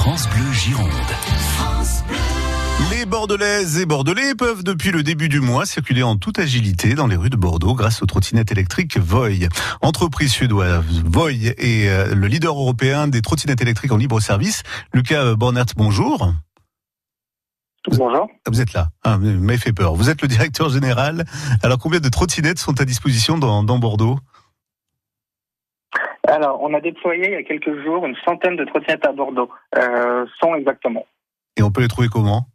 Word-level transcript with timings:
France 0.00 0.26
Bleu 0.30 0.50
Gironde. 0.54 0.88
Les 2.90 3.04
Bordelaises 3.04 3.78
et 3.78 3.84
Bordelais 3.84 4.34
peuvent 4.34 4.64
depuis 4.64 4.92
le 4.92 5.02
début 5.02 5.28
du 5.28 5.40
mois 5.40 5.66
circuler 5.66 6.02
en 6.02 6.16
toute 6.16 6.38
agilité 6.38 6.94
dans 6.94 7.06
les 7.06 7.16
rues 7.16 7.28
de 7.28 7.36
Bordeaux 7.36 7.74
grâce 7.74 8.02
aux 8.02 8.06
trottinettes 8.06 8.50
électriques 8.50 8.96
Voy. 8.96 9.46
Entreprise 9.82 10.32
suédoise 10.32 11.02
Voy 11.04 11.48
est 11.48 11.90
euh, 11.90 12.14
le 12.14 12.26
leader 12.28 12.54
européen 12.54 13.08
des 13.08 13.20
trottinettes 13.20 13.60
électriques 13.60 13.92
en 13.92 13.98
libre 13.98 14.20
service. 14.20 14.62
Lucas 14.94 15.34
Bornert, 15.34 15.66
bonjour. 15.76 16.32
Bonjour. 17.86 18.26
Vous 18.50 18.62
êtes 18.62 18.72
là, 18.72 18.88
ah, 19.04 19.18
vous 19.18 19.26
m'avez 19.26 19.58
fait 19.58 19.74
peur. 19.74 19.94
Vous 19.96 20.08
êtes 20.08 20.22
le 20.22 20.28
directeur 20.28 20.70
général. 20.70 21.26
Alors 21.62 21.76
combien 21.76 22.00
de 22.00 22.08
trottinettes 22.08 22.58
sont 22.58 22.80
à 22.80 22.86
disposition 22.86 23.36
dans, 23.36 23.62
dans 23.62 23.78
Bordeaux? 23.78 24.18
Alors, 26.30 26.62
on 26.62 26.72
a 26.74 26.80
déployé 26.80 27.26
il 27.26 27.32
y 27.32 27.36
a 27.36 27.42
quelques 27.42 27.82
jours 27.82 28.06
une 28.06 28.16
centaine 28.24 28.56
de 28.56 28.64
trottinettes 28.64 29.06
à 29.06 29.12
Bordeaux, 29.12 29.50
euh, 29.76 30.24
100 30.40 30.54
exactement. 30.54 31.04
Et 31.56 31.62
on 31.62 31.70
peut 31.70 31.82
les 31.82 31.88
trouver 31.88 32.08
comment? 32.08 32.46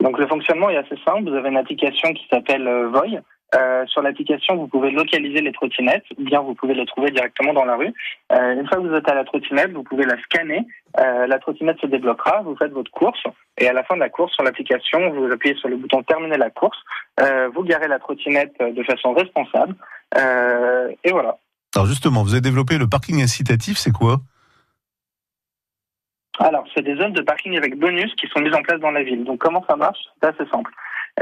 Donc 0.00 0.18
le 0.18 0.26
fonctionnement 0.26 0.70
est 0.70 0.76
assez 0.76 0.96
simple. 1.04 1.30
Vous 1.30 1.36
avez 1.36 1.48
une 1.48 1.56
application 1.56 2.12
qui 2.12 2.26
s'appelle 2.30 2.66
euh, 2.66 2.88
Voy. 2.88 3.18
Euh, 3.54 3.86
sur 3.86 4.02
l'application, 4.02 4.56
vous 4.56 4.66
pouvez 4.66 4.90
localiser 4.90 5.40
les 5.40 5.52
trottinettes, 5.52 6.04
ou 6.18 6.24
bien 6.24 6.40
vous 6.40 6.54
pouvez 6.54 6.74
les 6.74 6.86
trouver 6.86 7.10
directement 7.10 7.52
dans 7.52 7.64
la 7.64 7.76
rue. 7.76 7.92
Euh, 8.32 8.54
une 8.54 8.66
fois 8.66 8.78
que 8.78 8.86
vous 8.88 8.94
êtes 8.94 9.08
à 9.08 9.14
la 9.14 9.24
trottinette, 9.24 9.72
vous 9.72 9.84
pouvez 9.84 10.04
la 10.04 10.20
scanner. 10.22 10.62
Euh, 10.98 11.26
la 11.26 11.38
trottinette 11.38 11.80
se 11.80 11.86
débloquera, 11.86 12.42
vous 12.42 12.56
faites 12.56 12.72
votre 12.72 12.90
course, 12.90 13.22
et 13.58 13.68
à 13.68 13.72
la 13.72 13.84
fin 13.84 13.94
de 13.94 14.00
la 14.00 14.08
course, 14.08 14.32
sur 14.32 14.42
l'application, 14.42 15.10
vous 15.10 15.30
appuyez 15.30 15.54
sur 15.56 15.68
le 15.68 15.76
bouton 15.76 16.02
Terminer 16.02 16.36
la 16.36 16.50
course, 16.50 16.78
vous 17.54 17.62
garez 17.62 17.88
la 17.88 17.98
trottinette 17.98 18.56
de 18.58 18.82
façon 18.82 19.12
responsable, 19.12 19.74
et 20.16 21.10
voilà. 21.10 21.38
Alors 21.74 21.86
justement, 21.86 22.22
vous 22.22 22.32
avez 22.32 22.40
développé 22.40 22.78
le 22.78 22.88
parking 22.88 23.22
incitatif, 23.22 23.76
c'est 23.78 23.92
quoi? 23.92 24.18
Alors, 26.38 26.64
c'est 26.74 26.82
des 26.82 26.96
zones 26.96 27.12
de 27.12 27.22
parking 27.22 27.56
avec 27.56 27.78
bonus 27.78 28.12
qui 28.16 28.26
sont 28.28 28.40
mises 28.40 28.54
en 28.54 28.62
place 28.62 28.80
dans 28.80 28.90
la 28.90 29.02
ville. 29.02 29.24
Donc, 29.24 29.38
comment 29.38 29.64
ça 29.68 29.76
marche? 29.76 29.98
C'est 30.20 30.28
assez 30.28 30.50
simple. 30.50 30.70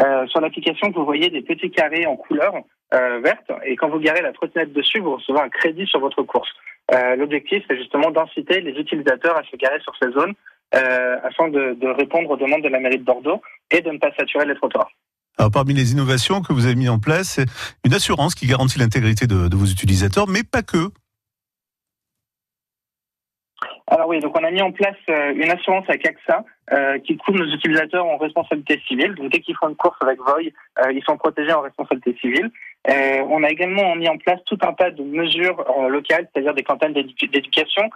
Euh, 0.00 0.27
sur 0.27 0.41
l'application, 0.41 0.91
vous 0.91 1.05
voyez 1.05 1.28
des 1.28 1.42
petits 1.42 1.70
carrés 1.70 2.06
en 2.06 2.17
couleur 2.17 2.55
euh, 2.95 3.20
verte, 3.20 3.50
et 3.64 3.77
quand 3.77 3.91
vous 3.91 3.98
garez 3.98 4.23
la 4.23 4.33
trottinette 4.33 4.73
dessus, 4.73 5.00
vous 5.00 5.17
recevez 5.17 5.41
un 5.41 5.50
crédit 5.50 5.86
sur 5.86 6.00
votre 6.00 6.23
course. 6.23 6.48
Euh, 6.95 7.17
L'objectif, 7.17 7.62
c'est 7.69 7.77
justement 7.77 8.11
d'inciter 8.11 8.61
les 8.62 8.73
utilisateurs 8.73 9.36
à 9.36 9.42
se 9.45 9.56
garer 9.56 9.80
sur 9.80 9.95
ces 10.00 10.11
zones 10.12 10.34
afin 10.75 11.48
de 11.48 11.86
répondre 11.89 12.30
aux 12.30 12.36
demandes 12.39 12.62
de 12.62 12.69
la 12.69 12.80
mairie 12.80 12.97
de 12.97 13.05
Bordeaux 13.05 13.42
et 13.70 13.83
de 13.83 13.91
ne 13.91 13.98
pas 13.98 14.11
saturer 14.19 14.47
les 14.47 14.55
trottoirs. 14.55 14.91
Alors, 15.38 15.50
parmi 15.50 15.75
les 15.75 15.92
innovations 15.92 16.42
que 16.42 16.52
vous 16.52 16.66
avez 16.66 16.75
mis 16.75 16.88
en 16.88 16.98
place, 16.98 17.34
c'est 17.36 17.47
une 17.84 17.94
assurance 17.94 18.34
qui 18.34 18.47
garantit 18.47 18.78
l'intégrité 18.78 19.27
de, 19.27 19.56
vos 19.56 19.66
utilisateurs, 19.66 20.28
mais 20.28 20.42
pas 20.42 20.62
que. 20.62 20.91
Alors 23.89 24.08
oui, 24.08 24.20
donc 24.20 24.39
on 24.39 24.44
a 24.44 24.50
mis 24.50 24.62
en 24.62 24.72
place 24.72 24.97
euh, 25.11 25.34
une 25.34 25.50
assurance 25.50 25.84
avec 25.86 26.06
AXA 26.06 26.44
euh, 26.72 26.98
qui 27.00 27.19
couvre 27.19 27.41
nos 27.41 27.52
utilisateurs 27.52 28.06
en 28.06 28.16
responsabilité 28.16 28.80
civile. 28.89 29.14
Donc 29.14 29.30
dès 29.30 29.41
qu'ils 29.41 29.55
font 29.56 29.69
une 29.69 29.77
course 29.77 29.98
avec 30.00 30.19
Voy, 30.19 30.55
euh, 30.78 30.92
ils 30.92 31.02
sont 31.05 31.19
protégés 31.19 31.52
en 31.52 31.61
responsabilité 31.61 32.17
civile. 32.19 32.50
On 32.89 33.44
a 33.44 33.50
également 33.50 33.94
mis 33.94 34.08
en 34.08 34.17
place 34.17 34.41
tout 34.46 34.58
un 34.62 34.72
tas 34.72 34.91
de 34.91 35.02
mesures 35.02 35.64
locales, 35.89 36.27
c'est-à-dire 36.33 36.55
des 36.55 36.64
campagnes 36.64 36.94
d'édu- 36.94 37.28
d'éducation 37.28 37.91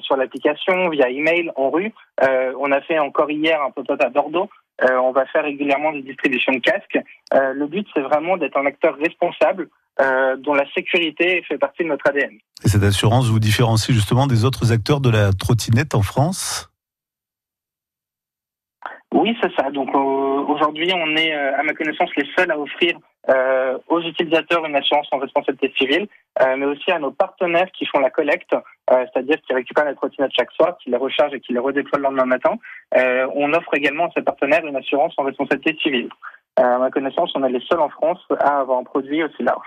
sur 0.00 0.16
l'application, 0.16 0.88
via 0.88 1.08
email, 1.08 1.52
en 1.54 1.70
rue. 1.70 1.92
On 2.20 2.72
a 2.72 2.80
fait 2.80 2.98
encore 2.98 3.30
hier 3.30 3.62
un 3.62 3.70
pop-up 3.70 4.00
à 4.02 4.08
Bordeaux. 4.08 4.50
Euh, 4.82 4.96
on 4.96 5.12
va 5.12 5.24
faire 5.26 5.44
régulièrement 5.44 5.92
des 5.92 6.02
distributions 6.02 6.52
de 6.52 6.58
casques. 6.58 6.98
Euh, 7.32 7.52
le 7.52 7.66
but, 7.66 7.86
c'est 7.94 8.00
vraiment 8.00 8.36
d'être 8.36 8.56
un 8.56 8.66
acteur 8.66 8.96
responsable 8.96 9.68
euh, 10.00 10.36
dont 10.36 10.54
la 10.54 10.64
sécurité 10.72 11.42
fait 11.46 11.58
partie 11.58 11.84
de 11.84 11.88
notre 11.88 12.08
ADN. 12.08 12.32
Et 12.64 12.68
cette 12.68 12.82
assurance 12.82 13.28
vous 13.28 13.38
différencie 13.38 13.94
justement 13.94 14.26
des 14.26 14.44
autres 14.44 14.72
acteurs 14.72 15.00
de 15.00 15.10
la 15.10 15.32
trottinette 15.32 15.94
en 15.94 16.02
France? 16.02 16.70
Oui, 19.14 19.36
c'est 19.40 19.52
ça. 19.54 19.70
Donc 19.70 19.94
euh, 19.94 19.98
aujourd'hui, 19.98 20.92
on 20.92 21.16
est, 21.16 21.32
euh, 21.32 21.56
à 21.56 21.62
ma 21.62 21.72
connaissance, 21.72 22.10
les 22.16 22.28
seuls 22.36 22.50
à 22.50 22.58
offrir 22.58 22.98
euh, 23.30 23.78
aux 23.88 24.00
utilisateurs 24.00 24.66
une 24.66 24.74
assurance 24.74 25.06
en 25.12 25.18
responsabilité 25.18 25.72
civile, 25.78 26.08
euh, 26.42 26.56
mais 26.56 26.66
aussi 26.66 26.90
à 26.90 26.98
nos 26.98 27.12
partenaires 27.12 27.70
qui 27.70 27.86
font 27.86 28.00
la 28.00 28.10
collecte, 28.10 28.52
euh, 28.54 29.06
c'est-à-dire 29.12 29.40
qui 29.46 29.54
récupèrent 29.54 29.84
les 29.84 29.94
trottinettes 29.94 30.32
chaque 30.36 30.50
soir, 30.50 30.76
qui 30.82 30.90
les 30.90 30.96
rechargent 30.96 31.32
et 31.32 31.40
qui 31.40 31.52
les 31.52 31.60
redéploient 31.60 31.98
le 31.98 32.02
lendemain 32.02 32.26
matin. 32.26 32.56
Euh, 32.96 33.28
on 33.36 33.52
offre 33.52 33.72
également 33.74 34.06
à 34.06 34.10
ces 34.16 34.22
partenaires 34.22 34.66
une 34.66 34.76
assurance 34.76 35.14
en 35.16 35.22
responsabilité 35.22 35.78
civile. 35.80 36.08
À 36.56 36.78
ma 36.78 36.90
connaissance, 36.90 37.30
on 37.36 37.44
est 37.44 37.50
les 37.50 37.64
seuls 37.70 37.80
en 37.80 37.90
France 37.90 38.20
à 38.40 38.58
avoir 38.58 38.78
un 38.78 38.84
produit 38.84 39.22
aussi 39.22 39.44
large. 39.44 39.66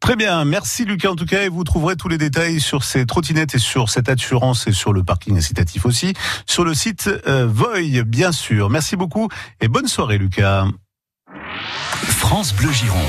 Très 0.00 0.16
bien, 0.16 0.46
merci 0.46 0.86
Lucas 0.86 1.10
en 1.10 1.16
tout 1.16 1.26
cas 1.26 1.42
et 1.42 1.48
vous 1.48 1.62
trouverez 1.62 1.94
tous 1.94 2.08
les 2.08 2.16
détails 2.16 2.58
sur 2.58 2.84
ces 2.84 3.04
trottinettes 3.04 3.54
et 3.54 3.58
sur 3.58 3.90
cette 3.90 4.08
assurance 4.08 4.66
et 4.66 4.72
sur 4.72 4.94
le 4.94 5.04
parking 5.04 5.36
incitatif 5.36 5.84
aussi 5.84 6.14
sur 6.46 6.64
le 6.64 6.72
site 6.72 7.10
euh, 7.28 7.46
Voy 7.46 8.02
bien 8.04 8.32
sûr. 8.32 8.70
Merci 8.70 8.96
beaucoup 8.96 9.28
et 9.60 9.68
bonne 9.68 9.88
soirée 9.88 10.16
Lucas. 10.16 10.66
France 12.02 12.54
Bleu 12.54 12.72
Gironde. 12.72 13.00